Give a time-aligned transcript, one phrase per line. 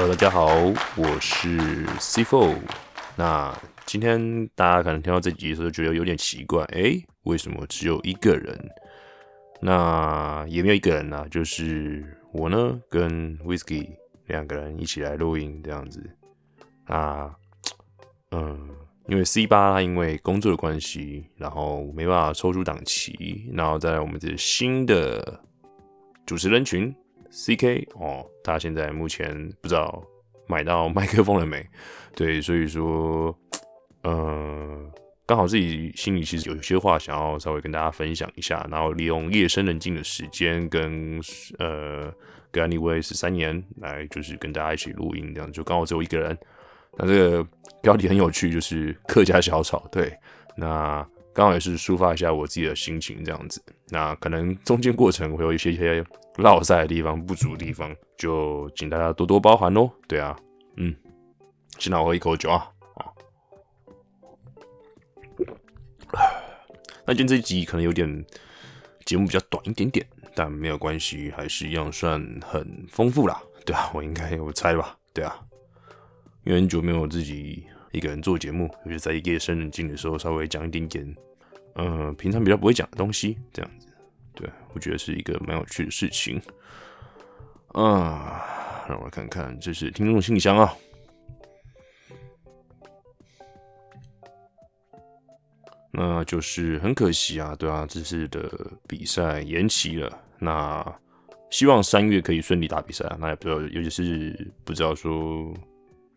[0.00, 0.46] 呃大家好，
[0.96, 2.56] 我是 C Four。
[3.16, 3.54] 那
[3.84, 8.58] 今天大家可能听到这集的时候觉得有点奇怪，诶，为什么只有一个人？
[9.60, 12.02] 那也没有一个人啦，就是
[12.32, 13.90] 我呢跟 Whisky
[14.28, 16.16] 两个人一起来录音这样子。
[16.86, 17.30] 那
[18.30, 18.70] 嗯，
[19.06, 25.42] 因为 C 八他因为工作的关系，然后没办法抽出档期，然后在我们的新的
[26.24, 26.94] 主持人群
[27.30, 30.02] CK 哦，他现在目前不知道
[30.46, 31.64] 买到麦克风了没？
[32.16, 33.36] 对，所以说，
[34.04, 34.90] 嗯。
[35.26, 41.20] 刚好自己心里其实有些话想要稍微跟大家分享一下，然后利用夜深人静的时间跟
[41.60, 42.12] 呃
[42.50, 46.36] 跟 Anyway 十三年来就是跟大家一起录音，这样就刚好只有一个人。
[46.96, 47.46] 那这个
[47.80, 49.86] 标题很有趣，就是客家小草。
[49.92, 50.12] 对，
[50.56, 53.62] 那刚好也是抒发一下我自己的心情这样子。
[53.90, 56.04] 那可能中间过程会有一些些
[56.36, 59.90] 落塞的地方、不足的地方，就请大家多多包涵喽。
[60.06, 60.38] 对啊，
[60.76, 60.94] 嗯，
[61.78, 63.12] 先让我喝一口酒啊啊。
[67.04, 68.24] 那今天这一集可能有点
[69.04, 73.42] 节目比较短一点点，但没有关系，还是一样算很丰富啦。
[73.66, 74.96] 对啊，我应该我猜吧。
[75.12, 75.36] 对啊，
[76.44, 81.16] 因为很久没有自己一个人做节目，就是在夜深人静的时候，稍微讲一点点，
[81.74, 83.88] 嗯，平常比较不会讲的东西，这样子。
[84.40, 86.40] 对，我觉得是一个蛮有趣的事情。
[87.68, 90.74] 啊，让我来看看，这是听众信箱啊。
[95.92, 98.50] 那就是很可惜啊，对啊，这次的
[98.88, 100.18] 比赛延期了。
[100.38, 100.82] 那
[101.50, 103.18] 希望三月可以顺利打比赛啊。
[103.20, 105.52] 那也不知道，尤其是不知道说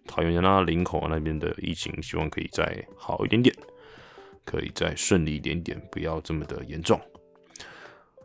[0.07, 3.53] 桃园那林口那边的疫情，希望可以再好一点点，
[4.45, 6.97] 可以再顺利一点点，不要这么的严重。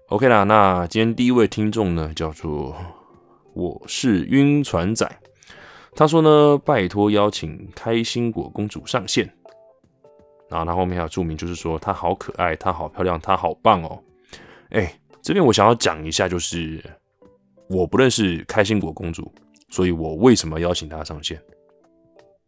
[0.09, 2.75] OK 啦，那今天第一位听众呢，叫做
[3.53, 5.07] 我是晕船仔，
[5.95, 9.31] 他说呢，拜托邀请开心果公主上线。
[10.49, 14.03] 然后他后面还有注明，就是说她好可爱，她好漂亮，她好棒哦。
[14.71, 16.83] 哎，这边我想要讲一下，就是
[17.69, 19.31] 我不认识开心果公主，
[19.69, 21.39] 所以我为什么邀请她上线？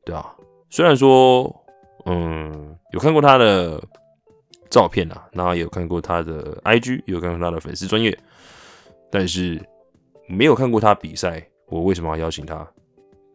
[0.06, 0.34] 对啊，
[0.70, 1.54] 虽然说，
[2.06, 3.78] 嗯，有看过她的
[4.70, 8.16] 照片啊，然后也有看过他的 IG，也有看过他的粉丝专业，
[9.10, 9.60] 但是
[10.26, 12.66] 没有看过他比赛，我为什么要邀请他？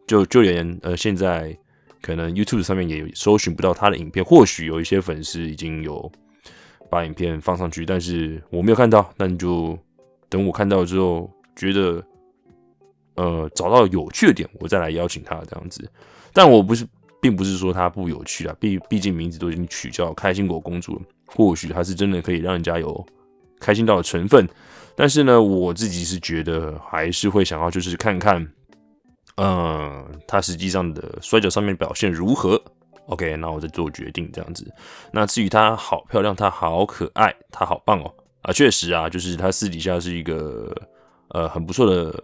[0.06, 1.56] 就就连呃现在。
[2.02, 6.12] 可能 YouTube 上面也搜寻不到他的影片，或许有一些粉丝已经有
[6.88, 9.12] 把影片放上去，但是我没有看到。
[9.16, 9.76] 那你就
[10.28, 12.04] 等我看到之后，觉得
[13.16, 15.90] 呃找到有趣的点，我再来邀请他这样子。
[16.32, 16.86] 但我不是，
[17.20, 23.06] 并不是说他不有趣啊，毕毕竟名字都已经取叫开心果公主了，或许他是真的可以让人家有
[23.60, 24.48] 开心到的成分。
[24.94, 28.46] 但是呢，我自己是觉得还是会想要就是看看。
[29.36, 32.58] 嗯，他实际上的摔跤上面表现如何
[33.08, 34.66] ？OK，那我再做决定这样子。
[35.12, 38.10] 那至于她好漂亮，她好可爱，她好棒哦！
[38.40, 40.74] 啊，确实啊，就是她私底下是一个
[41.28, 42.18] 呃很不错的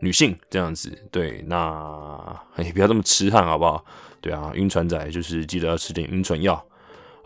[0.00, 0.90] 女性这样子。
[1.10, 2.18] 对，那
[2.56, 3.84] 也不要这么痴汉好不好？
[4.22, 6.64] 对啊，晕船仔就是记得要吃点晕船药。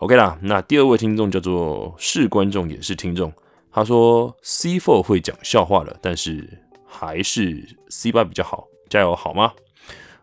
[0.05, 3.33] OK 啦，那第二位听众叫做是观众也是听众，
[3.71, 6.47] 他说 C Four 会讲笑话了，但是
[6.85, 8.67] 还是 C 八比较好。
[8.87, 9.51] 加油好吗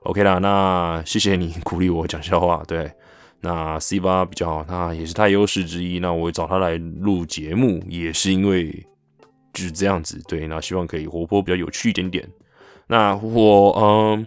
[0.04, 2.62] ？OK 啦，那谢谢你鼓励我讲笑话。
[2.68, 2.92] 对，
[3.40, 5.98] 那 C 八比较好，那也是他优势之一。
[5.98, 8.70] 那我找他来录节目，也是因为
[9.52, 10.22] 就是这样子。
[10.28, 12.24] 对，那希望可以活泼，比较有趣一点点。
[12.86, 14.26] 那我嗯，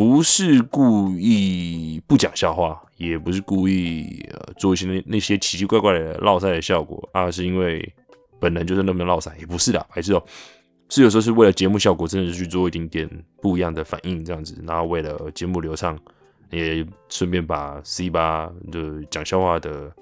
[0.00, 7.86] 不是故意不讲笑话，也不是故意呃做一些那那些奇奇怪怪的绕赛的效果，而是因为
[8.38, 10.22] 本人就是那么绕赛，也不是的，还是哦。
[10.88, 15.98] 是有时候是为了节目效果，真的是去做一点点不一样的反应，这样子，然后为了节目流畅，
[16.48, 19.92] 也顺便把 C 八的讲笑话的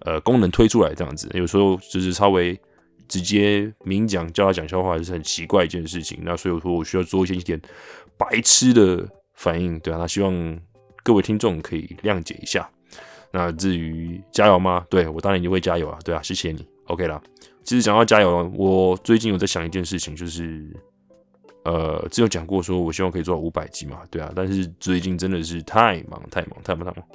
[0.00, 2.54] 呃功能推出来，这样子，有时候就是稍微
[3.08, 6.18] 直接明讲叫他讲笑话，是很奇怪一件事情。
[6.20, 7.58] 那所以说我需要做一些一点
[8.18, 9.08] 白痴的
[9.38, 10.60] 反应，对啊，那希望
[11.04, 12.68] 各位听众可以谅解一下。
[13.30, 14.84] 那至于加油吗？
[14.90, 17.22] 对我当然就会加油啊，对啊，谢谢你，OK 了。
[17.62, 20.68] 其实讲到加油，我最近有在想一件事情，就是，
[21.64, 24.32] 呃，只有讲过说，我希望可以做到五百集嘛，对啊。
[24.34, 27.08] 但是最近真的是太忙，太忙，太忙，太忙，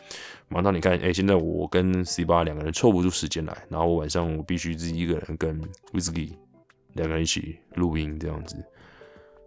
[0.48, 5.60] 忙到你看，哎，现在我跟 C 八两个人凑不出时间来，然后我晚上我必须自己一个人跟
[5.92, 6.30] Whisky
[6.94, 8.56] 两个人一起录音这样子，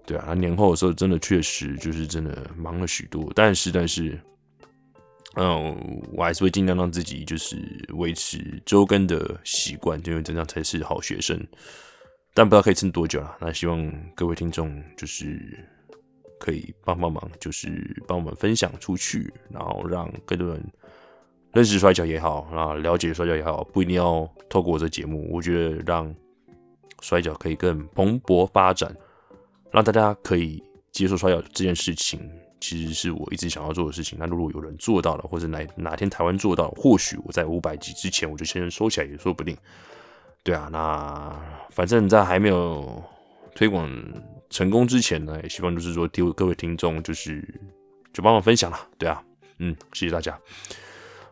[0.07, 0.33] 对啊。
[0.35, 4.19] 年后的时候，真的确实就是真的忙了许多，但是，但是。
[5.39, 7.59] 嗯，我还是会尽量让自己就是
[7.91, 11.39] 维持周更的习惯，因为这样才是好学生。
[12.33, 13.37] 但不知道可以撑多久了。
[13.39, 15.39] 那希望各位听众就是
[16.41, 20.65] 可以帮帮忙，就是帮我们分享出去，然后让更多人
[21.53, 25.29] 认识摔跤也好，啊，了解摔跤也好，不一定要透过我这节目。
[25.31, 26.15] 我觉得让
[27.03, 28.91] 摔跤可以更蓬勃发展，
[29.71, 32.21] 让大家可以接受摔跤这件事情，
[32.61, 34.19] 其实是我一直想要做的事情。
[34.19, 39.57] 那如果有人做到了，或者哪哪天台湾做到，或许我在五百集之前我就先收起来也说不定。
[40.43, 41.37] 对啊，那
[41.71, 43.03] 反正在还没有
[43.55, 43.91] 推广
[44.49, 47.43] 成功之前呢，也希望就是说，听各位听众就是
[48.13, 48.79] 就帮我分享了。
[48.97, 49.23] 对啊，
[49.59, 50.39] 嗯，谢谢大家。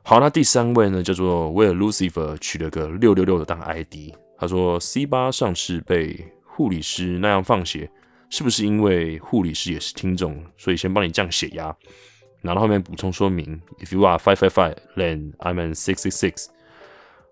[0.02, 4.12] 好，那第三位呢，叫做威尔 Lucifer，取了个六六六的当 ID。
[4.36, 7.88] 他说：“C 八上次被护理师那样放血，
[8.34, 11.76] 是不是因为护理师也是听众，所以先帮你降血压？”
[12.42, 16.46] 然后后面补充说明：“If you are five five five, then I'm an six six six。”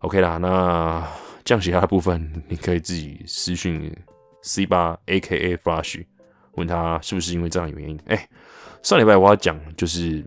[0.00, 1.08] OK 啦，那。
[1.44, 3.92] 降血压的部分，你可以自己私讯
[4.42, 5.56] C 八 A.K.A.
[5.56, 6.04] Flash，
[6.52, 7.98] 问他是不是因为这样的原因。
[8.06, 8.28] 哎，
[8.80, 10.24] 上礼拜我要讲就是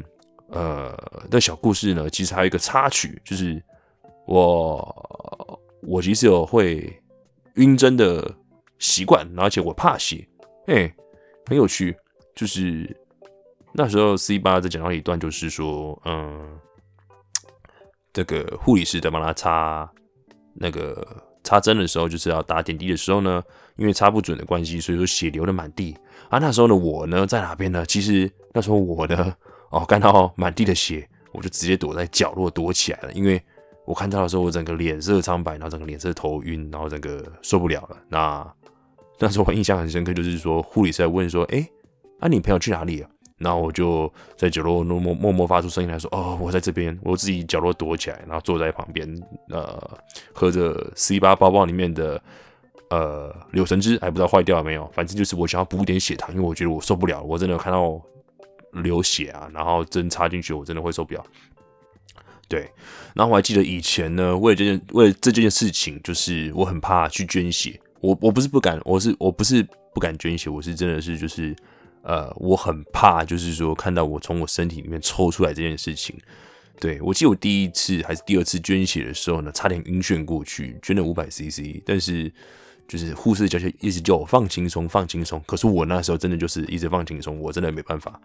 [0.49, 0.93] 呃
[1.31, 3.63] 的小故事呢，其实还有一个插曲，就是
[4.27, 7.01] 我我其实有会
[7.53, 8.29] 晕针的
[8.77, 10.27] 习惯，而且我怕血，
[10.67, 10.93] 哎，
[11.47, 11.95] 很有趣。
[12.35, 12.95] 就是
[13.73, 16.59] 那时候 C 八在讲到一段，就是说，嗯，
[18.11, 19.89] 这个护理师在帮他擦。
[20.57, 21.05] 那个
[21.43, 23.43] 插针的时候，就是要打点滴的时候呢，
[23.75, 25.93] 因为插不准的关系，所以说血流的满地
[26.29, 26.39] 啊。
[26.39, 27.85] 那时候的我呢，在哪边呢？
[27.85, 29.35] 其实那时候我呢，
[29.69, 33.11] 哦，看到满地的血，我就直接躲在角落躲起来了。
[33.11, 33.43] 因为
[33.85, 37.97] 我看到的时候，我整个脸色苍白，然后整个脸色头晕，然后整个受不了了。
[38.07, 38.49] 那
[39.19, 41.67] 那时候我印象很深刻，就是说护理师在问说：“哎，
[42.19, 49.07] 啊，你朋友去哪里了？”然后我就在角落默默默默发出声音来说：“哦，我在这边，我自己角落躲起来，然后坐在旁边，
[49.49, 49.99] 呃，
[50.33, 52.21] 喝着 C 八包包里面的
[52.89, 54.89] 呃柳橙汁，还不知道坏掉了没有。
[54.93, 58.01] 反正就是我想要补点血糖，因为我觉得我受不了，我真的看到
[58.71, 61.21] 流血啊，然后针插进去，我真的会受不了。
[62.47, 62.69] 对，
[63.13, 71.55] 然后我还记得以前呢，为了这件为了这件事情，就是我很怕去捐血，我我不是不敢，我是我不是不敢捐血，我是真的是就是。”
[72.07, 76.15] 呃，我很怕，就是说看到我从我身体里面抽出来这件事情。
[76.79, 82.31] 对我记得我第一次还是第二次捐血的时候呢，差点晕眩过去，捐了五百 CC，但是
[82.87, 85.41] 就是护士叫一直叫我放轻松，放轻松。
[85.47, 88.21] 可是我那时候真的就是一直放轻松，我真的没办法。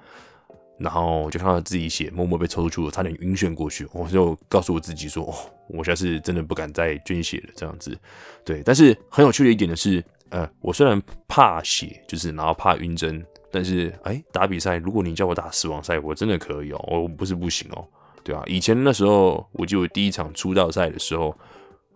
[0.80, 3.86] 然后就看到自己血默默被抽出，差点晕眩过去。
[3.92, 5.34] 我就告诉我自己说，哦，
[5.68, 7.96] 我下次真的不敢再捐血了，这样子。
[8.44, 13.24] 对，但是很有趣的一点的是，呃，我虽然怕血，就是然后怕晕针。
[13.52, 17.84] 但是，哎，打比赛，如果你叫我打死亡赛，我真的可以哦，我不是不行哦，
[18.22, 21.36] 对啊，以前那时候，我记得第一场出道赛的时候，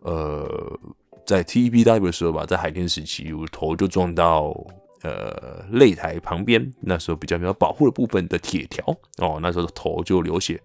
[0.01, 0.79] 呃，
[1.25, 4.53] 在 TPW 的时候吧，在海天时期，我头就撞到
[5.05, 8.85] 呃擂台旁边，那时候比较没有保护的部分的铁条
[9.19, 10.61] 哦，那时候头就流血，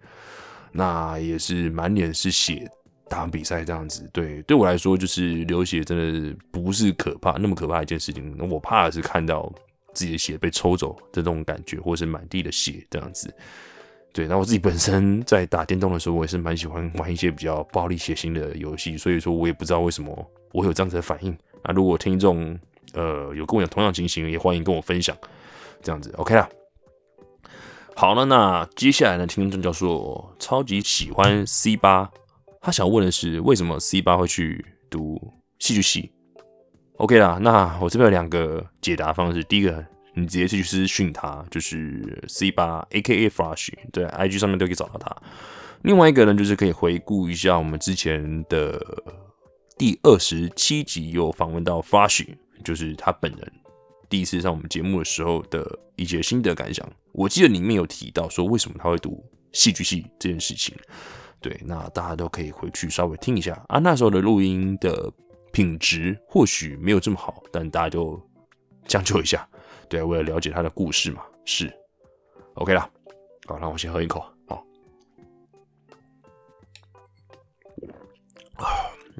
[0.71, 2.67] 那也是满脸是血
[3.07, 4.09] 打完比赛这样子。
[4.11, 9.53] 对，对我来说，就是流血真的不是可怕那么可怕一件事情，我怕的是看到。
[9.91, 13.33] 自己的血被抽走的这种感觉，或是满地的血这样子，
[14.13, 14.27] 对。
[14.27, 21.35] 那我自己本身 在打电动的时候，我也是蛮喜欢玩一些比较暴力血腥的游戏，所以说我也不知道为什么我有这样子的反应。
[21.63, 22.57] 那如果听众
[22.93, 25.15] 呃有跟我有同样情形，也欢迎跟我分享。
[25.81, 26.49] 这样子，OK 啦。
[27.95, 32.09] 好了，那接下来呢，听众叫做超级喜欢 C 八，
[32.61, 36.11] 他想问的是为什么 C 八会去读戏剧系
[36.97, 39.43] ？OK 啦，那我这边有两个解答方式。
[39.43, 45.15] 第一个，你直接去私讯他，就是 C 八 AKA Flash，对，IG 上面都可以找到他。
[45.81, 48.81] 另外一个呢，就是可以回顾一下我们之前的
[49.77, 52.27] 第二十七集，有访问到 Flash，
[52.63, 53.53] 就是他本人
[54.09, 56.87] 第一次上我们节目的时候的一些心得感想。
[57.11, 60.75] 我记得里面有提到说，为什么他会读戏剧系这件事情。
[61.39, 65.11] 对，那大家都可以回去稍微听一下啊，那时候的录音的。
[65.51, 68.21] 品质或许没有这么好，但大家就
[68.85, 69.49] 将就一下。
[69.89, 71.73] 对，为了了解他的故事嘛，是
[72.53, 72.87] OK 啦。
[73.47, 74.23] 好，那我先喝一口。
[74.47, 74.63] 好，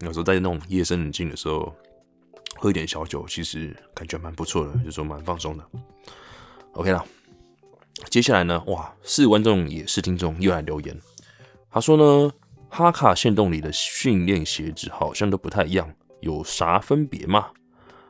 [0.02, 1.76] 有时候在那种夜深人静的时候，
[2.60, 5.66] 喝一点小酒，其实感觉蛮不错的，就说蛮放松的。
[6.74, 7.04] OK 啦，
[8.10, 11.00] 接下来呢，哇，是观众也是听众又来留言，
[11.72, 12.32] 他说呢，
[12.70, 15.90] 哈卡线洞里的训练鞋子好像都不太一样。
[16.22, 17.48] 有啥分别吗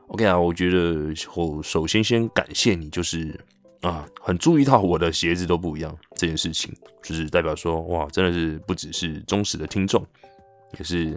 [0.07, 3.39] ？OK 啊，我觉得我首先先感谢你，就是
[3.81, 10.03] 啊，很注意到我的鞋子都不一样这件事情，就是代表说哇，真的是不只是忠实的听众，
[10.79, 11.15] 也是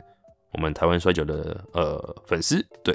[0.52, 2.62] 我们台湾摔跤的呃粉丝。
[2.84, 2.94] 对，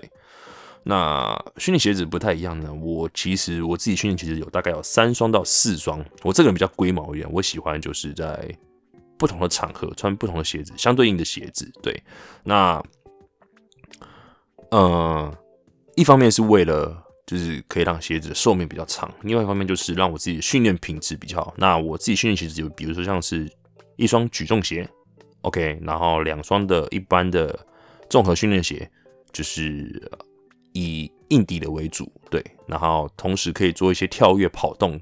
[0.89, 2.73] 那训练鞋子不太一样呢。
[2.73, 6.01] 我其实我自己训练鞋子有大概有三双到四双。
[6.23, 8.49] 我这个人比较龟毛一点，我喜欢就是在
[9.17, 11.69] 不同的场合穿不同的鞋子，相对应的鞋子。
[11.83, 12.01] 对，
[12.41, 12.81] 那
[14.71, 15.37] 呃，
[15.97, 21.53] 一方面是为了就是可以让鞋子的寿命比较长，另外一方面就是让我自己的训练品质比较好。
[21.57, 23.51] 那我自己训练鞋子就比如说像是
[23.97, 24.89] 一双举重鞋
[25.41, 27.59] ，OK，然后两双的一般的
[28.09, 28.89] 综合训练鞋，
[29.33, 30.09] 就是。
[30.77, 34.99] 以硬底的为主，对，然后同时可以做一些跳跃、跑动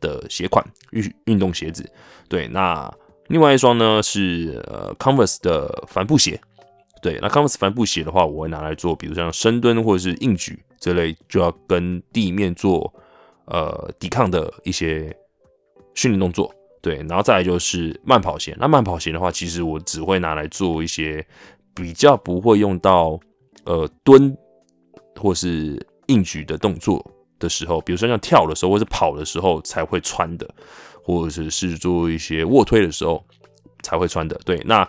[0.00, 1.90] 的鞋款运运动鞋子，
[2.28, 2.46] 对。
[2.48, 2.92] 那
[3.28, 6.38] 另外一双呢是呃 Converse 的帆布鞋，
[7.00, 7.18] 对。
[7.22, 12.92] 那 Converse 帆布鞋的话，我会拿来做，比如像深蹲或者是硬举这类，就要跟地面做
[13.46, 15.16] 呃抵抗的一些
[15.94, 16.96] 训练动作，对。
[17.08, 21.26] 然后再来就是慢跑鞋，那慢跑鞋的话，其实我只会拿来做一些
[21.74, 23.18] 比较不会用到
[23.64, 24.36] 呃蹲。
[25.16, 27.04] 或是硬举的动作
[27.38, 30.48] 的时候，比如说像跳的时候，或者跑的时候才会穿的，
[31.02, 33.24] 或者是做一些卧推的时候
[33.82, 34.38] 才会穿的。
[34.44, 34.88] 对，那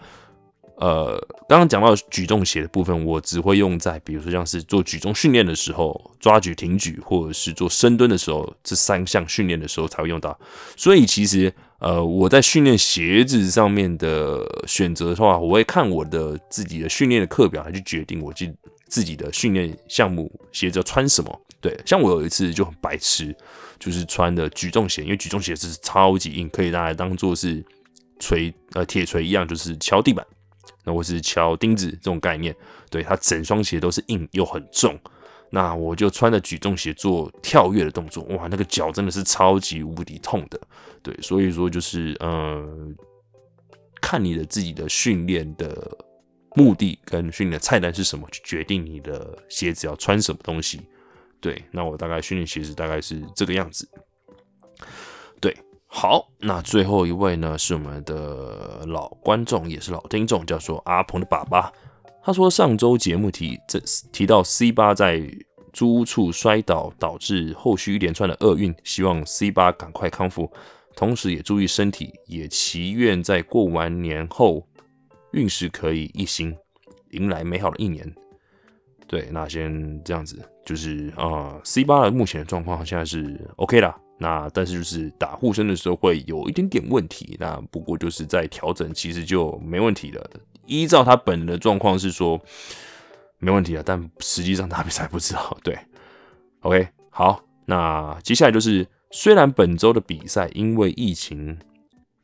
[0.77, 1.17] 呃，
[1.47, 10.37] 刚刚讲到举重鞋的部分，我只会用在比如说像是做举重训练的时候，抓举、挺举，或者是做深蹲的时候，这三项训练的时候才会用到。
[10.75, 18.53] 所以其实呃，我在训练鞋子上面的选择的话，我会看我的自己的训练的课表来去决定我记。
[18.95, 21.41] 自己的训练项目鞋子穿什么？
[21.59, 23.35] 对，像我有一次就很白痴，
[23.77, 27.61] 就是穿的举重鞋，因为举重鞋是超级硬，可以拿来当做是
[28.21, 30.25] 锤呃铁锤一样，就是敲地板，
[30.85, 32.55] 那或是敲钉子这种概念。
[32.89, 34.97] 对，它整双鞋都是硬又很重，
[35.49, 40.57] 那我就穿着举重鞋做跳跃的动作，哇，那个脚真的是超级无敌痛的。
[41.03, 42.65] 对，所以说就是呃，
[43.99, 45.97] 看你的自己的训练的。
[46.55, 50.81] 目的跟训练的菜单是什么，去决定你的鞋子要穿什么东西。
[51.41, 53.87] 对，那我大概训练鞋子大概是这个样子。
[55.41, 61.71] 对，好，那最后一位呢是我们的老观众，也是老听众，叫做阿鹏的爸爸。
[62.23, 63.79] 他说上周节目提这
[64.11, 65.21] 提到 C 八在
[65.73, 70.49] 租屋处摔倒，导致后续一连串的厄运，希望 C 八赶快康复，
[70.95, 74.65] 同时也注意身体，也祈愿在过完年后。
[75.35, 76.55] 运势可以一新，
[77.11, 78.11] 迎来美好的一年。
[79.05, 83.95] 对，那先这样子，就是啊，C 八的目前的状况现在是 OK 啦。
[84.17, 87.35] 那但是就是打护身的时候会有一点点问题。
[87.39, 90.27] 那不过就是在调整，其实就没问题了。
[90.65, 92.41] 依照他本人的状况是说
[93.37, 95.55] 没问题啊，但实际上打比赛不知道。
[95.63, 95.77] 对
[96.61, 101.59] ，OK，好，那接下来就是虽然本周的比赛因为疫情。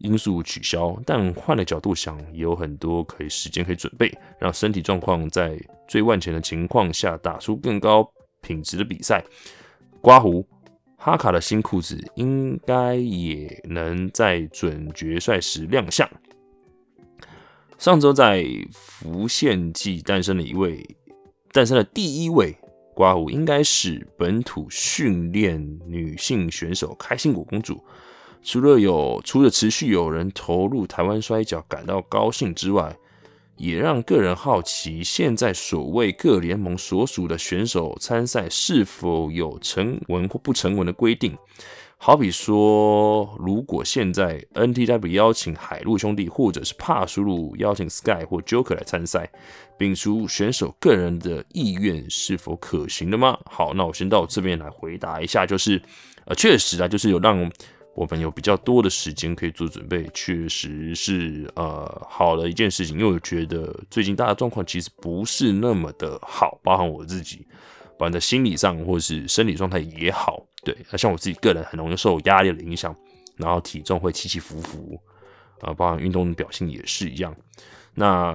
[0.03, 8.07] 因素取消，但换了角度想，也有很多可以时间可以准备，让身体状况在最万全的情况下打出更高
[8.41, 9.23] 品质的比赛。
[10.01, 10.45] 刮胡
[10.97, 16.09] 哈卡的新裤子应该也能在准决赛时亮相。
[17.77, 20.83] 上周在浮现季诞生了一位，
[21.51, 22.55] 诞生了第一位
[22.93, 27.83] 刮胡，应该是本土训练女性选手开心果公主。
[28.43, 32.95] 除了有除了持续有人投入台湾摔跤感到高兴之外，
[33.57, 41.37] 也让个人好奇，现在所谓各联盟所属的选手参赛是否有成文或不成文的规定？
[41.97, 49.29] 好比说，如果现在 NTW 邀请海陆兄弟，或者是帕苏鲁邀请 Sky 或 Joker 来参赛，
[49.77, 53.37] 并出选手个人的意愿是否可行的吗？
[53.45, 55.79] 好，那我先到这边来回答一下，就是
[56.25, 57.51] 呃，确实啊，就是有让。
[57.93, 62.97] 我们有比较多的时间可以做准备，确实是呃好的一件事情。
[62.97, 67.45] 因为我觉得最近大家状况其实不是那么的好，包含我自己，
[67.97, 70.41] 包含在心理上或是生理状态也好。
[70.63, 72.95] 对，像我自己个人很容易受压力的影响，
[73.35, 74.97] 然后体重会起起伏伏，
[75.59, 77.35] 啊，包含运动表现也是一样。
[77.93, 78.33] 那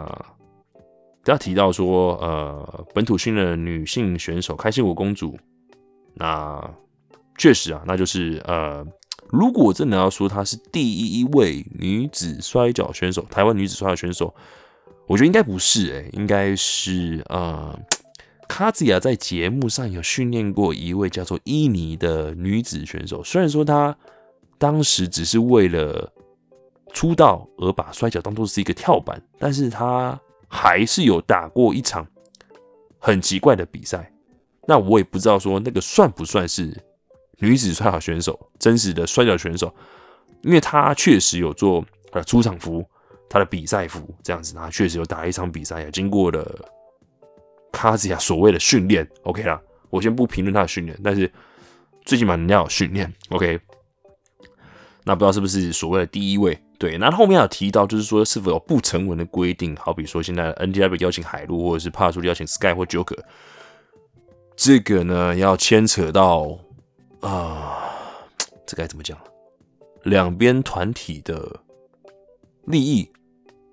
[1.24, 5.38] 大家提到说，呃，本土训的女性选手开心果公主，
[6.12, 6.62] 那
[7.38, 8.86] 确实啊，那就是呃。
[9.30, 14.34] 如果真的要说她是第一位女子摔跤选手，台湾女子摔跤选手，
[15.06, 17.78] 我觉得应该不是，诶，应该是呃，
[18.48, 23.22] 卡子亚在节目上有训练过一位叫做伊尼的女子选手。
[23.24, 23.96] 虽然说她
[24.58, 26.12] 当时只是为了
[26.92, 30.18] 出道而把摔跤当做是一个跳板，但是她
[30.48, 32.06] 还是有打过一场
[32.98, 34.12] 很奇怪的比赛。
[34.68, 36.76] 那我也不知道说那个算不算是。
[37.38, 39.74] 女子摔跤选手，真实的摔跤选手，
[40.42, 42.84] 因为她确实有做呃出场服，
[43.28, 46.46] 她的比赛服这样子，她确实有打一场比赛，也经过了
[47.72, 51.30] 卡兹亚所谓的训练，OK 啦，我先不评论他的训练，但是
[52.04, 53.12] 最起码人家有训练。
[53.28, 53.60] OK，
[55.04, 56.58] 那不知道是不是所谓的第一位？
[56.78, 63.18] 对，那后面有提到，就是说是否有不成文的规定，好比说现在 NTW 邀请海陆，或者是帕苏邀请 Sky 或 Joker，
[64.56, 66.58] 这个呢要牵扯到
[67.20, 67.90] 啊，
[68.66, 69.18] 这该怎么讲？
[70.04, 71.60] 两边团体的
[72.64, 73.10] 利益，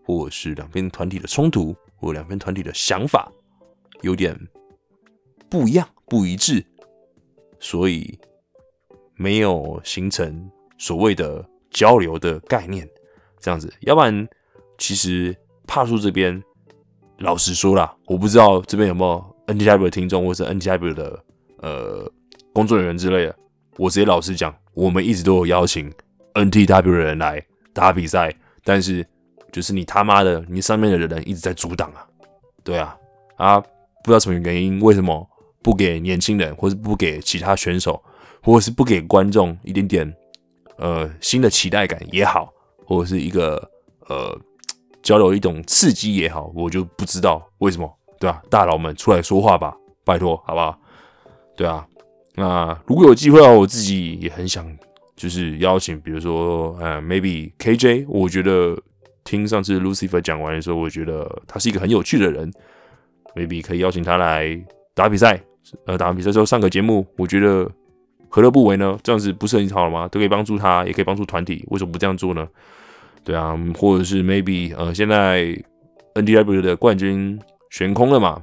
[0.05, 3.31] 或是两边团体的冲突，或两边团体的想法
[4.01, 4.37] 有点
[5.49, 6.65] 不一样、不一致，
[7.59, 8.19] 所以
[9.15, 11.47] 没有形成所谓的。
[11.73, 12.87] 交流的概念，
[13.39, 14.27] 这样子，要不然
[14.77, 15.35] 其实
[15.65, 16.39] 帕叔这边，
[17.17, 21.25] 老实说啦，我不知道这边有没有 NTW 的听众，或是 NTW 的
[21.57, 22.11] 呃
[22.53, 23.35] 工作人员之类的。
[23.77, 25.91] 我直接老实讲，我们一直都有邀请
[26.33, 27.43] NTW 的人来
[27.73, 28.33] 打比赛，
[28.63, 29.05] 但是
[29.51, 32.05] 就是你他妈的，你上面的人一直在阻挡啊，
[32.63, 32.95] 对啊，
[33.35, 33.67] 啊，不
[34.05, 35.27] 知道什么原因，为什么
[35.61, 38.01] 不给年轻人，或是不给其他选手，
[38.43, 40.15] 或者是不给观众一点点？
[40.77, 42.51] 呃，新的期待感也好，
[42.85, 43.55] 或者是一个
[44.07, 44.35] 呃
[45.01, 48.41] 交流一种刺激也好，我就不知道为什么，对吧？
[48.49, 50.77] 大佬们出来说话吧，拜托，好不好？
[51.55, 51.87] 对啊，
[52.35, 54.65] 那如果有机会的话，我自己也很想
[55.15, 58.77] 就是邀请，比如说呃，maybe KJ，我觉得
[59.23, 62.51] 听上次 Lucifer 讲完的时候，我觉得他是一个很有趣的人
[63.35, 64.59] ，maybe 可以邀请他来
[64.93, 65.41] 打比赛，
[65.85, 67.69] 呃，打完比赛之后上个节目，我觉得。
[68.35, 68.97] 何乐不为呢？
[69.03, 70.07] 这样子不是很好了吗？
[70.07, 72.47] 都可以帮助他，也可以帮助团体，为什么不这样做呢？
[73.23, 75.55] 对啊，或者是 maybe 呃，现在
[76.15, 78.41] NDW 的冠军悬空了嘛？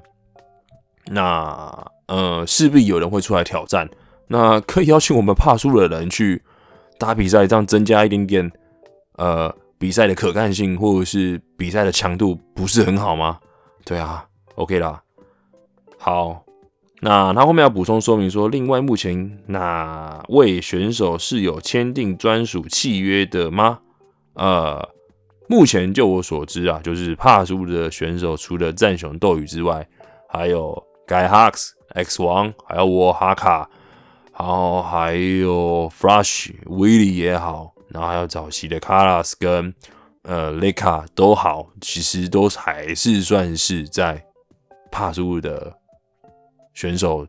[1.07, 3.89] 那呃，势必有人会出来挑战。
[4.29, 6.43] 那可以邀请我们怕输的人去
[6.99, 8.51] 打比赛，这样增加一点点
[9.17, 13.39] 呃比赛的可看性，或者是比赛的强度，不是很好吗？
[13.85, 15.03] 对啊，OK 啦，
[15.99, 16.45] 好。
[17.03, 23.79] 那他后面要补充说明说，另外目前哪位选手是有签订专属契约的吗？
[24.35, 24.87] 呃，
[25.49, 29.89] 目前就我所知啊，就是帕苏的选手，除了战雄斗鱼之外，
[30.29, 30.77] 还有
[31.11, 33.69] Guy Hux、X 王，还有我哈卡，
[34.39, 39.75] 然后还有 Flash、威利也好，然后还有早期的 Carlos 跟
[40.23, 44.25] 呃 Leka 都好，其实都还是算是在
[44.93, 45.77] 帕苏的。
[46.73, 47.27] 选手，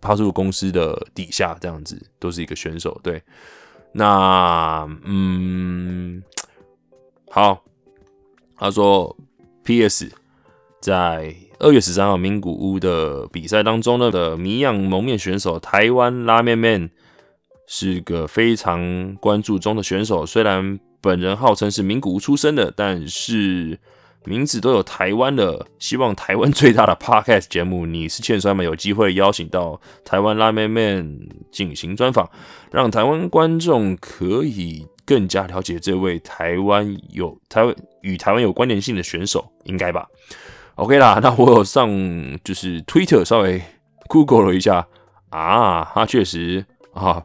[0.00, 2.98] 帕数公司的底下这样子，都是一个选手。
[3.02, 3.22] 对，
[3.92, 6.22] 那嗯，
[7.30, 7.62] 好，
[8.56, 9.14] 他说
[9.62, 10.10] ，P.S.
[10.80, 16.90] 在二月十三号名古屋的比赛当中呢的谜样蒙面选手台湾拉面面
[17.66, 23.78] 是个非常关注中的选手，虽然本人号称是名古屋出生的，但是。
[24.28, 31.16] 名字都有台湾的，希望台湾最大的 podcast 节目，你是欠摔吗有机会邀请到台湾拉面面
[31.52, 32.28] 进行专访，
[32.72, 40.08] 让台湾观众可以更加了解这位台湾有台湾与台湾有关联性的选手，应该吧
[40.76, 41.90] ？OK 啦，那我有上
[42.42, 43.60] 就是 Twitter 稍微
[44.06, 44.86] Google 了一下
[45.30, 47.24] 啊，他确实啊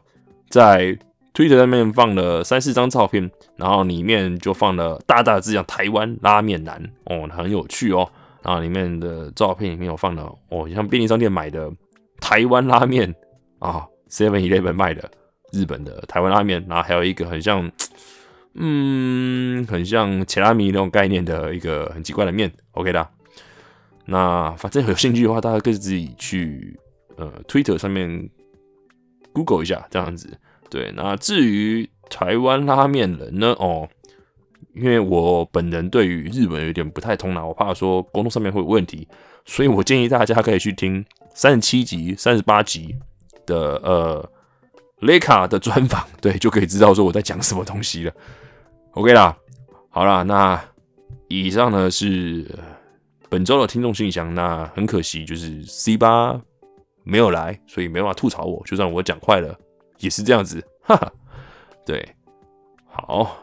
[0.50, 0.98] 在。
[1.34, 8.06] Twitter 上面放了三四张照片，然后里面就放了大大的字，叫“台湾拉面男”哦，很有趣哦。
[8.42, 11.72] 然后里面的照片里面有放了哦，像便利商店买的
[12.20, 13.14] 台湾拉面
[13.60, 15.10] 啊，Seven Eleven 卖的
[15.54, 17.72] 日本的台湾拉面，然后还有一个很像，
[18.52, 22.52] 嗯，很像切拉米那种概念的一个很奇怪的面。
[22.72, 23.08] OK 的，
[24.04, 26.78] 那反正有兴趣的话，大家可以自己去
[27.16, 28.28] 呃 Twitter 上面
[29.32, 30.38] Google 一下，这样子。
[30.68, 33.48] 对，那至于台湾拉面人呢？
[33.58, 33.88] 哦，
[34.74, 39.06] 因为我本人对于日本有点不太通啦，我怕说沟通上面会有问题，
[39.44, 42.96] 所以我建议大家可以去听三十七集、三十八集
[43.44, 44.30] 的呃
[45.00, 48.12] 雷卡的专访，对，就可以知道说我在讲什么东西了。
[48.92, 49.36] OK 啦，
[49.90, 50.62] 好啦，那
[51.28, 52.46] 以上呢是
[53.32, 56.38] 本周的听众信箱，那很可惜就是 C 八
[57.02, 59.58] 没有来，所以没办法吐槽我，就算我讲快了。
[60.00, 61.10] 也是这样子， 哈哈，
[61.86, 62.06] 对，
[62.84, 63.38] 好，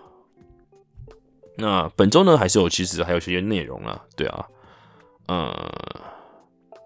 [1.58, 4.46] 那本周呢还是有，其实还有些内容啊，对啊，
[5.28, 5.48] 嗯，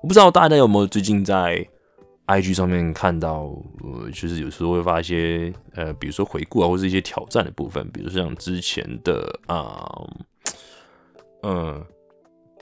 [0.01, 1.67] 我不知道大家有没有最近在
[2.27, 9.91] IG 上面看到，呃，就是有时候会发一些，呃，比如说回顾啊，或是一些挑战的部分，比如像之前的啊，
[11.41, 11.85] 嗯，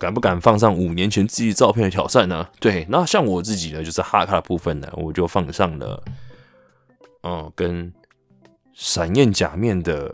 [0.02, 2.50] 敢不敢放上五年前自己照片的挑战呢？
[2.60, 6.04] 对，那像我自己呢，就是哈卡的部分呢，我就放上了。
[7.22, 7.94] 嗯，跟
[8.74, 10.12] 闪焰假面的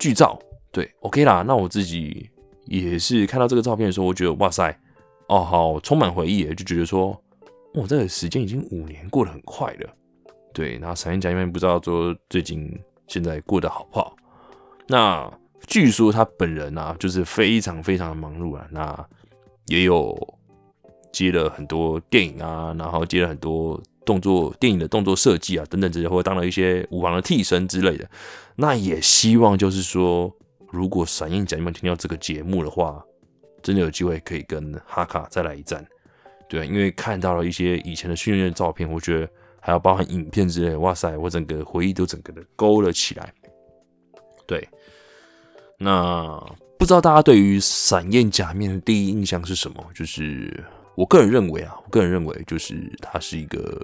[0.00, 0.36] 剧照，
[0.72, 1.42] 对，OK 啦。
[1.42, 2.28] 那我自己
[2.66, 4.76] 也是看到这个照片的时候，我觉得哇塞，
[5.28, 7.10] 哦，好充满回忆，就觉得说，
[7.74, 9.88] 哇，这个时间已经五年过得很快了。
[10.52, 12.68] 对，那闪焰假面不知道说最近
[13.06, 14.16] 现在过得好不好。
[14.88, 15.30] 那
[15.66, 18.66] 据说他本人啊，就是非常非常的忙碌啊。
[18.70, 19.08] 那
[19.66, 20.16] 也有
[21.12, 28.08] 接了很多电影啊，然后接了很多动作电影的动作设计啊等等之类，或者当了一些武行的替身之类的。
[28.56, 30.32] 那也希望就是说，
[30.70, 33.02] 如果闪燕家你们听到这个节目的话，
[33.62, 35.84] 真的有机会可以跟哈卡再来一战。
[36.48, 39.28] 对，因为看到了一些以前的训练照片，我觉得
[39.60, 43.32] 还有包含影片之类，哇塞，我整个回忆都整个的勾了起来。
[44.46, 44.68] 对，
[45.84, 46.42] 那
[46.78, 49.84] 不知道大家对于闪焰假面的第一印象是什么？
[49.94, 53.80] 就是我个人认为啊，我个人认为就是他是一个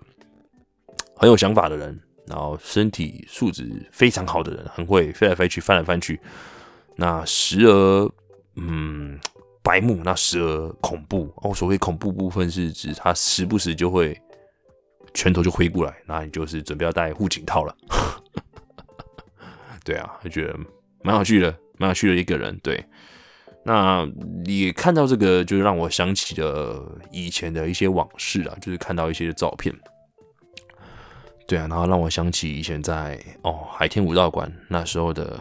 [1.14, 6.18] 很有想法的人，然后身体素质非常好的人，很会飞来飞去、翻来翻去。
[6.96, 8.10] 那时而，
[8.56, 9.20] 嗯。
[9.62, 14.18] 白目那时而恐怖哦，所谓恐怖部分是指他时不时就会
[15.12, 17.76] 拳头就挥过来，那你就是准备要戴护颈套了。
[19.84, 20.58] 对啊，就觉得
[21.02, 22.56] 蛮有趣的，蛮有趣的一个人。
[22.62, 22.84] 对，
[23.64, 24.06] 那
[24.44, 29.74] 也看到这个，就让我想起了以前的一些往事啊，就是看到一些照片。
[31.48, 35.40] 对啊，然后让我想起以前在哦海天武道馆那时候的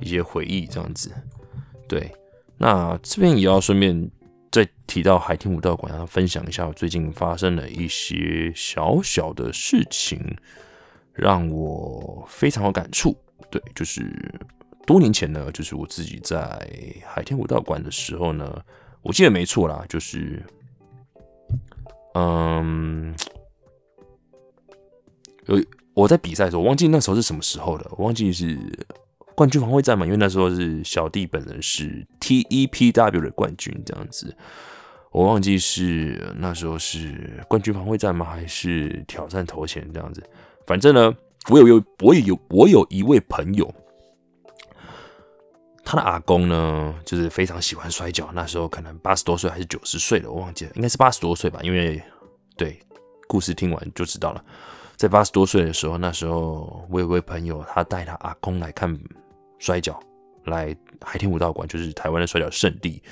[0.00, 1.12] 一些回忆，这样子。
[1.86, 2.10] 对。
[2.62, 4.10] 那这边也要顺便
[4.52, 10.36] 再提到海天武道馆，然后分享一下我最近发生了一些小小的事情，
[11.14, 13.16] 让我非常有感触。
[13.50, 14.04] 对，就是
[14.90, 16.36] 多年前呢，就是我自己在
[17.06, 18.60] 海天武道馆的时候呢，
[19.02, 20.42] 我记得没错啦，就是，
[22.14, 23.14] 嗯，
[25.46, 28.58] 有我在比赛的时候，我忘记那时候是什么时候了，我忘记是。
[29.36, 34.36] 冠军防卫战嘛，因为那时候是小弟本人是 TEPW 的冠军，这样子，
[35.12, 38.26] 我忘记是那时候是冠军防卫战吗？
[38.26, 40.22] 还是挑战头衔这样子？
[40.66, 41.16] 反正呢，
[41.48, 43.72] 我有有我也有我有一位朋友，
[45.90, 52.00] 他的阿公呢，就是非常喜欢摔跤，那时候可能八十多岁还是九十岁了，我忘记了，应该是八十多岁吧，因为
[52.56, 52.78] 对
[53.26, 54.44] 故事听完就知道了，
[54.94, 58.96] 在八十多岁的时候，那时候我有位朋友，他带他阿公来看。
[59.58, 60.02] 摔跤
[60.44, 63.02] 来海天武道馆，就是台湾的摔跤圣地，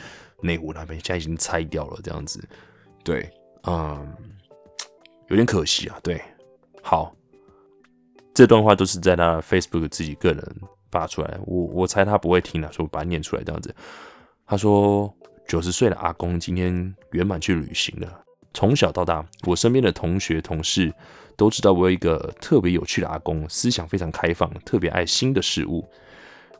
[0.41, 2.43] 内湖那边现在已经拆掉了，这样子，
[3.05, 3.31] 对，
[3.65, 4.15] 嗯，
[5.29, 5.99] 有点可惜啊。
[6.03, 6.19] 对，
[6.81, 7.15] 好，
[8.33, 10.57] 这段话都是在他 Facebook 自己个人
[10.91, 13.75] 发出来，我我猜他不会听的，说把它念出来这样子。
[14.47, 15.15] 他说，
[15.47, 18.23] 九十岁的阿公今天圆满去旅行了。
[18.55, 20.93] 从小到大，我身边的同学同事
[21.37, 25.89] 都知道我有一个特别有趣的阿公，思想非常开放，特别爱新的事物。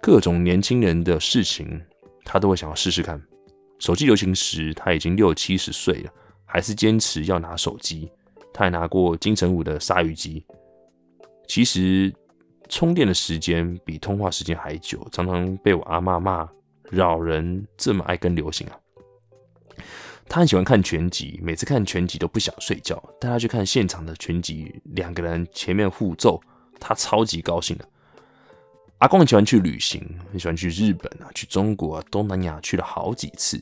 [0.01, 1.81] 各种年轻人的事情，
[2.25, 3.21] 他都会想要试试看。
[3.79, 6.13] 手机流行时，他已经六七十岁了，
[6.45, 8.11] 还是坚持要拿手机。
[8.53, 10.45] 他还拿过金城武的鲨鱼机。
[11.47, 12.13] 其实
[12.69, 16.49] 充电的时间比通话时间还久，常常被我阿妈骂：
[16.91, 18.79] 扰人这么爱跟流行啊！
[20.29, 23.03] 他很喜欢看拳击，每次看拳击都不想睡觉。
[23.19, 26.39] 带他去看现场的拳击，两个人前面互揍，
[26.79, 27.89] 他超级高兴的。
[28.99, 33.59] 阿公很喜欢去旅行，很喜欢去日本啊，去中国啊，东南亚去了好几次，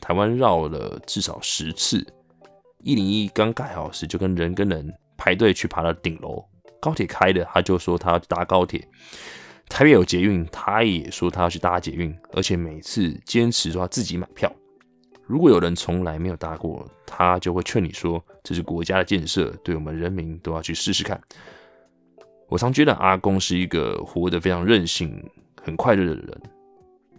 [0.00, 2.06] 台湾绕了至少十次。
[2.82, 6.42] 一零一刚盖好时，就跟人跟人排队去爬了顶楼。
[6.80, 8.86] 高铁开的，他就说他要搭高铁。
[9.68, 14.50] 台北有捷运，他也说他要去搭捷运，而且每次坚持说他自己买票。
[15.26, 21.20] 如果有人从来没有搭过，他就会劝你说这是国家的建设，对我们人民都要去试试看。
[22.48, 25.22] 我常觉得阿公是一个活得非常任性、
[25.62, 26.42] 很快乐的人。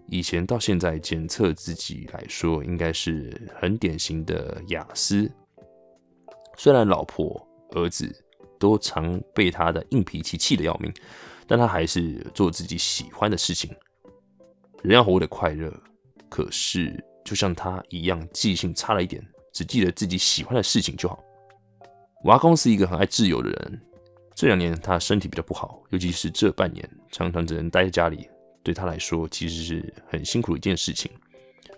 [0.08, 5.32] 以前到现在检测自己来说，应该是很典型的雅思。
[6.58, 8.12] 虽然老婆、儿子
[8.60, 10.93] 都常被他的硬脾气气得要命，
[11.48, 13.74] 但他还是做自己喜欢的事情。
[14.84, 15.74] 人要活得快乐，
[16.30, 21.24] 可是就像他一样，记性差了一点，只记得自己喜欢的事情就好。
[22.24, 23.82] 我阿公是一个很爱自由的人。
[24.36, 28.30] 这两年他身体比较不好，尤其是这半年，常常只能待在家里，
[28.63, 31.12] 对他来说其实是很辛苦的一件事情。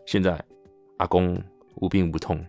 [0.05, 0.39] 现在
[0.97, 1.41] 阿公
[1.75, 2.45] 无病无痛，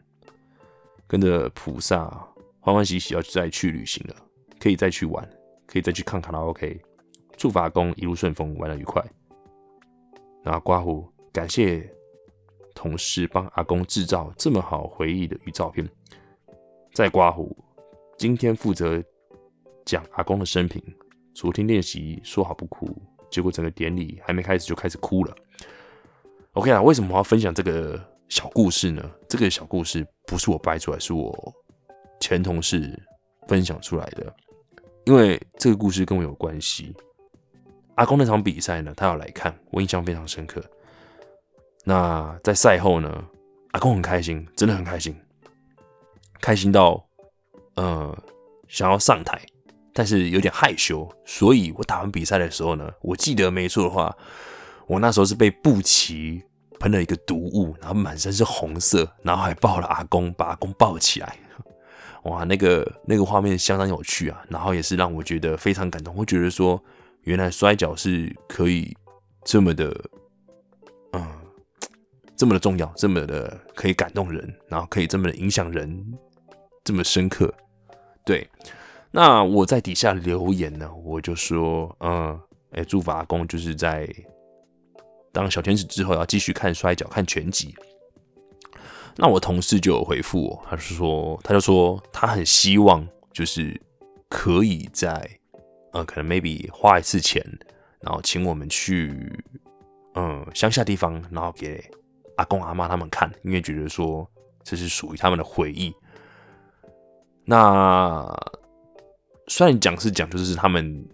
[1.07, 2.29] 跟着菩萨
[2.65, 4.15] 欢欢喜喜要再去旅行了，
[4.61, 5.29] 可以再去玩，
[5.67, 6.81] 可以再去看卡拉 OK。
[7.37, 9.05] 祝法公一路顺风，玩的愉快。
[10.45, 11.93] 那刮胡感谢
[12.73, 15.85] 同事帮阿公制造这么好回忆的与照片。
[16.95, 17.57] 在刮胡
[18.17, 19.03] 今天负责。
[19.85, 20.81] 讲阿公的生平，
[21.35, 22.87] 昨天练习说好不哭，
[23.29, 25.35] 结果整个典礼还没开始就开始哭了。
[26.53, 29.03] OK 啊，为什么我要分享这个小故事呢？
[29.29, 31.53] 这个小故事不是我掰出来，是我
[32.23, 32.97] 前同事
[33.49, 34.33] 分享出来的，
[35.05, 36.95] 因为这个故事跟我有关系。
[37.97, 40.63] 阿公那场比赛呢，他要来看，我印象非常深刻。
[41.85, 43.25] 那在赛后呢，
[43.73, 45.15] 阿公很开心，真的很开心，
[46.41, 47.05] 开心到
[47.75, 48.17] 呃
[48.69, 49.39] 想要上台，
[49.93, 51.07] 但是有点害羞。
[51.27, 54.17] 所以我打完比赛的时候呢，我记得没错的话，
[54.87, 56.43] 我那时候是被布奇
[56.79, 61.37] 喷了一个毒物，然后满身是红色，然后还抱了阿公，把阿公抱起来。
[62.25, 66.15] 哇，那个那个画面相当有趣啊，然后也是让我觉得非常感动。
[66.17, 66.81] 我觉得说，
[67.23, 68.97] 原来摔跤是可以
[69.45, 69.93] 这么的，
[71.13, 71.29] 嗯，
[72.37, 76.17] 这么的重要，这么的可以感动人，然后可以这么的影响人，
[76.85, 77.53] 这么深刻。
[78.25, 78.49] 对，
[79.11, 84.09] 那我在底下留言呢，我就说，嗯，哎，祝法公就是在
[85.33, 87.75] 当小天使之后，要继续看摔跤，看拳击。
[89.17, 93.79] 那我同事就有回复我，他是说，他就说他很希望就是
[94.29, 95.29] 可以在
[95.93, 97.45] 呃，可能 maybe 花一次钱，
[98.01, 99.39] 然后请我们去
[100.15, 101.85] 嗯乡下地方，然后给
[102.37, 104.27] 阿公阿妈他们看，因为觉得说
[104.65, 105.95] 这是属于他们的回忆。
[107.45, 108.27] 那
[109.49, 111.07] 虽然讲是讲，就是他们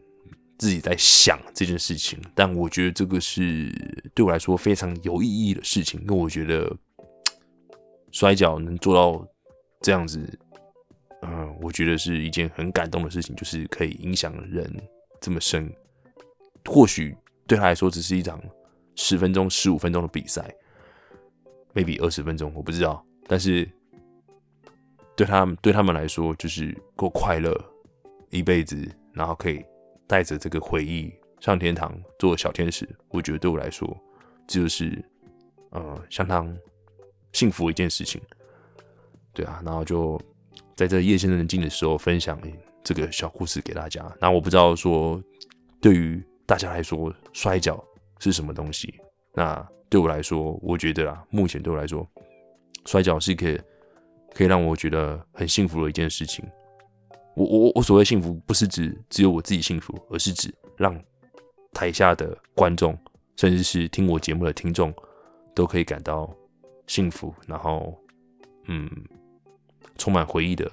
[0.56, 3.68] 自己在想这件事情，但我觉得这个是
[4.14, 6.76] 对我来说非常有意义的事情，因为我觉得。
[8.18, 9.24] 摔跤能做到
[9.80, 10.18] 这样子，
[11.22, 14.68] 嗯，我觉得是一件很感动的事情，就是可以影响人
[15.20, 15.72] 这么深。
[16.64, 18.42] 或许对他来说只是一场
[18.96, 20.52] 十分钟、十五分钟的比赛
[21.72, 23.06] ，maybe 二十分钟，我不知道。
[23.28, 23.70] 但是
[25.14, 27.56] 对他们对他们来说，就是够快乐
[28.30, 29.64] 一辈子，然后可以
[30.08, 32.84] 带着这个回忆上天堂做小天使。
[33.10, 33.96] 我觉得对我来说，
[34.48, 35.04] 这就是
[35.70, 36.52] 呃，相当。
[37.32, 38.20] 幸福一件事情，
[39.32, 40.20] 对啊，然后就
[40.74, 42.40] 在这夜深人静的时候分享
[42.82, 44.04] 这个小故事给大家。
[44.20, 45.22] 那我不知道说
[45.80, 47.82] 对于大家来说摔跤
[48.18, 48.94] 是什么东西，
[49.34, 52.08] 那对我来说，我觉得啊，目前对我来说，
[52.86, 53.60] 摔跤是可以
[54.34, 56.44] 可以让我觉得很幸福的一件事情。
[57.34, 60.98] 我我我所谓幸福，不是指只有我自己幸福，而是指让
[61.72, 62.98] 台下的观众，
[63.36, 64.92] 甚至是听我节目的听众，
[65.54, 66.28] 都可以感到。
[66.88, 67.96] 幸福，然后，
[68.66, 68.90] 嗯，
[69.96, 70.68] 充满回忆的、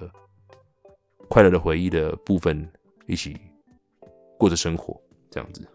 [1.29, 2.67] 快乐的回忆的部分，
[3.05, 3.37] 一起
[4.39, 4.99] 过着生活，
[5.29, 5.67] 这样子。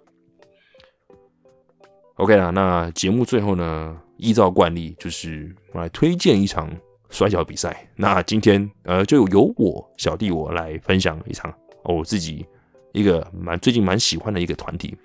[2.14, 6.70] OK 啦，那节目最后呢，依照惯例，就是我来推荐一场
[7.10, 7.88] 摔跤比赛。
[7.94, 12.46] 那今天，呃，就由我小弟我来分享一场我自己
[12.92, 14.96] 一个蛮最近蛮喜欢的一个团体，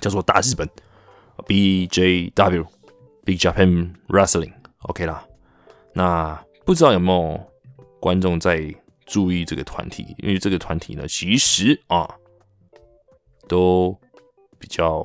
[0.00, 0.68] 叫做大日本
[1.46, 2.66] BJW。
[3.24, 5.24] Big Japan Wrestling，OK 啦。
[5.92, 7.40] 那不知道有没有
[8.00, 8.74] 观众在
[9.06, 10.14] 注意这个团体？
[10.18, 12.08] 因为这个团体呢，其实啊，
[13.48, 13.98] 都
[14.58, 15.02] 比较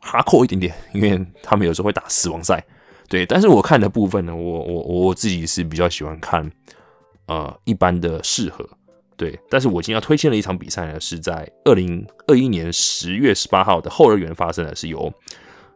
[0.00, 2.64] 哈扣一点点，因为他们有时候会打死亡赛。
[3.08, 6.50] 对，但是我看的部分呢，我我我自己是比较喜欢看
[7.26, 8.68] 呃一般的适合。
[9.16, 15.12] 对，但是我今天要推荐的一场比赛呢，是在二零二一年十月十八号的后乐园发生的，是由。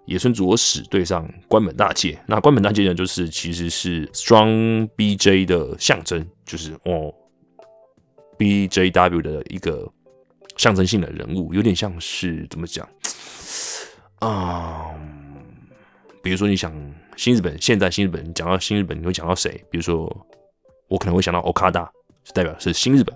[0.06, 7.12] 野村卓史对上关本大介，那关本大介呢，就是其实是 Strong BJ 的象征，就是哦
[8.38, 9.90] BJW 的一个
[10.56, 12.86] 象征性的人物，有点像是怎么讲
[14.18, 14.90] 啊？
[16.22, 16.72] 比如说你想
[17.16, 19.50] 新日本，现在新日本讲到新日本，你会讲到谁？
[19.70, 20.04] 比如说
[20.88, 21.88] 我可能会想到 Okada，
[22.24, 23.14] 是代表是新日本，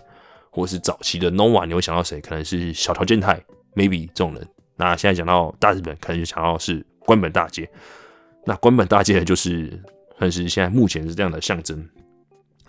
[0.50, 2.20] 或者是早期的 Nova，你会想到谁？
[2.20, 3.38] 可能是小条健太
[3.74, 4.48] ，maybe 这种人。
[4.78, 7.68] 那现在讲到大日本，可能就想到是关本大街。
[8.46, 9.78] 那关本大街就是
[10.18, 11.86] 算是现在目前是这样的象征。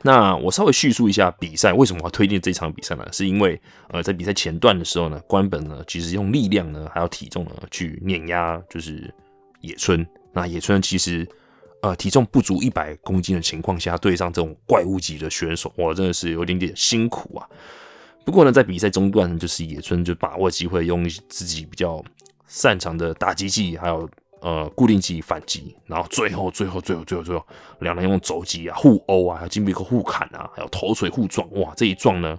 [0.01, 3.05] 那我稍微叙述一下比赛，为什么要推荐这场比赛呢？
[3.11, 9.13] 是因为呃，在比赛前段的时候呢，关本呢其实用力量呢还有体重呢去碾压就是
[9.61, 10.05] 野村。
[10.31, 11.27] 那野村其实
[11.81, 17.45] 呃体重不足一百公斤的情况下，对上这种怪物级的选手，哇，真的是有点点辛苦啊。
[18.29, 21.99] 不过呢，在比赛中段，就是野村就把握机会，用自己比较
[22.45, 24.07] 擅长的打击技，还有
[24.41, 27.43] 呃固定技反击，然后最后最后最后最后最后，
[27.79, 32.37] 两人用肘击啊互殴啊，还有金币扣互砍啊，还有头锤互撞，哇，这一撞呢，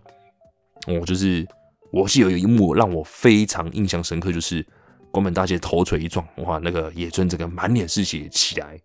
[0.87, 1.45] 我就是
[1.91, 4.65] 我是有一幕让我非常印象深刻，就是
[5.11, 8.79] 关本大介头锤一撞，哇，那个野村这个满脸是血起来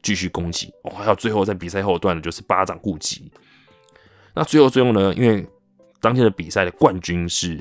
[0.00, 3.32] 继续攻击，哇，还有最后在比赛后段的就是巴掌互击，
[4.32, 5.44] 那最后最后呢，因为
[6.06, 7.60] 当天的比赛的冠军是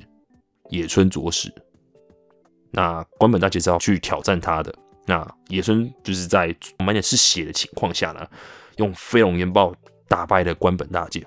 [0.70, 1.52] 野村卓史，
[2.70, 4.72] 那关本大介是要去挑战他的。
[5.08, 8.24] 那野村就是在满脸是血的情况下呢，
[8.78, 9.74] 用飞龙烟爆
[10.08, 11.26] 打败了关本大介。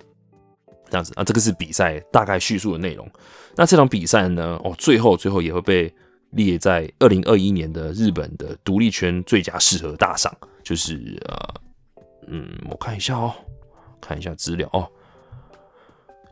[0.89, 3.11] 这样子啊，这个是比赛大概叙述的内容。
[3.57, 5.93] 那这场比赛呢，哦，最后最后也会被
[6.31, 11.55] 列在二零二一年的日本的独立圈最佳适合大赏，就是呃，
[12.29, 13.35] 嗯，我看一下哦，
[14.01, 14.89] 看一下资料哦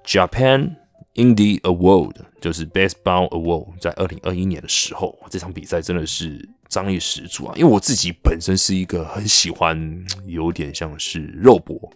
[0.06, 0.76] ，Japan
[1.14, 7.54] Indie Award 就是 Best Ball Award，在二零二一年的时候，这场比赛真的是张力十足啊！
[7.56, 11.90] 因为我自己本身是一个很喜欢，有点像是肉搏，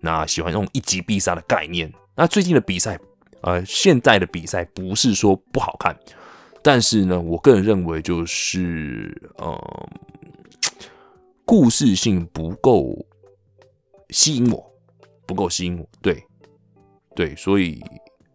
[0.00, 1.92] 那喜欢那种一击必杀的概念。
[2.16, 2.98] 那最近的比赛，
[3.42, 5.96] 呃，现在的比赛不是说不好看，
[6.62, 9.88] 但是呢，我个人认为就是呃，
[11.44, 13.06] 故事性不够
[14.10, 14.72] 吸引我，
[15.26, 15.88] 不够吸引我。
[16.00, 16.24] 对，
[17.14, 17.82] 对，所以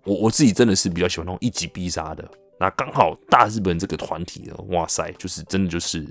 [0.04, 2.24] 我我自己真的是比较喜欢那种一击必杀的。
[2.60, 6.06] 那刚好大日本这个团体呢，哇塞，就是真的就是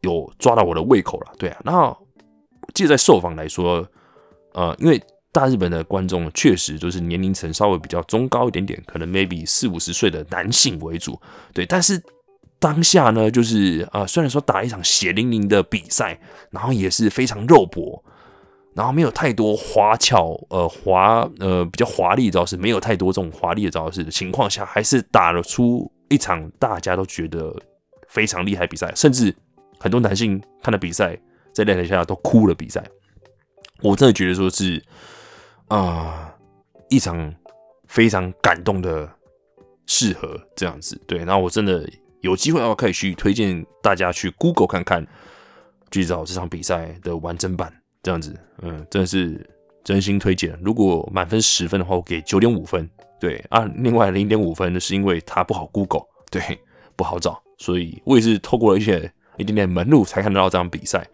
[0.00, 1.32] 有抓到我的胃口了。
[1.38, 1.96] 对啊，那
[2.74, 3.86] 记得在受访来说，
[4.52, 5.00] 呃，因为。
[5.32, 11.16] 大日本的观众确实都是年龄层稍微比较中高一点点，可能 maybe 四五十岁的男性为主，
[11.54, 11.64] 对。
[11.64, 12.02] 但是
[12.58, 16.18] 当下呢，就是啊，虽然说打一场血淋淋的比赛，
[16.50, 18.04] 然后也是非常肉搏，
[18.74, 27.54] 然后没有太多花俏呃华呃比较华丽的招式，没有太多这种华丽的招式的情况下，还是打了出一场大家都觉得
[28.08, 29.34] 非常厉害比赛，甚至
[29.78, 31.18] 很多男性看了比赛
[31.52, 32.82] 在擂台下都哭了比赛。
[33.82, 34.82] 我真的觉得说是。
[35.68, 36.34] 啊，
[36.88, 37.32] 一场
[37.86, 39.08] 非常感动的
[39.86, 41.18] 适合这样子，对。
[41.18, 41.88] 然后我真的
[42.22, 45.06] 有机会的话，可以去推荐大家去 Google 看看，
[45.92, 49.48] 去找这场比赛的完整版，这样子，嗯，真的是
[49.84, 50.58] 真心推荐。
[50.62, 53.64] 如果满分十分的话，我给九点五分，对啊。
[53.76, 56.58] 另外零点五分的是因为它不好 Google，对，
[56.96, 61.06] 不好找，所以我也是透过了一些一点点门路才看得到这场比赛。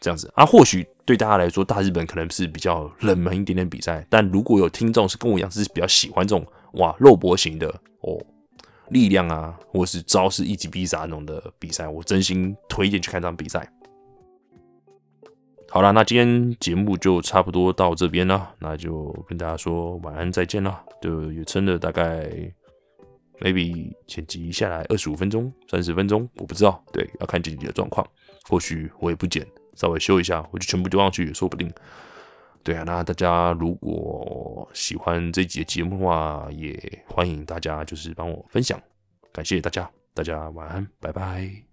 [0.00, 4.06] 这样子啊，或许对大家来说，大日本可能是比较冷门一点点比赛。
[4.10, 7.68] 但如果有听众是跟我一样，是比较喜欢这种哇肉搏型的
[8.00, 8.20] 哦，
[8.90, 13.66] 力量啊，或是招式一击必杀那种的比赛，我真心推荐去看这场比赛。
[15.74, 20.80] 好了，那今天节目就差不多到这边了，那就跟大家说晚安再见了。
[21.02, 22.30] 就也撑了大概
[23.40, 28.06] maybe 剪辑下来二十五分钟、三十分钟，我不知道，对，要看剪辑的状况，
[28.48, 29.44] 或许我也不剪。
[29.74, 31.68] 稍微修一下，我就全部丢上去也说不定。
[32.62, 38.80] 对啊，那大家如果喜欢这集的节目的话，也欢迎大家就是帮我分享，
[39.32, 41.63] 感谢大家，大家晚安，拜拜。